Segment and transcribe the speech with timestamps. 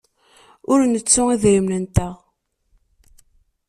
[0.71, 2.15] Ur nettu idrimen-nteɣ.